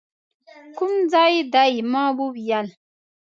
کوم 0.77 0.93
ځای 1.13 1.35
دی؟ 1.53 1.73
ما 1.91 2.03
وویل. 2.19 2.67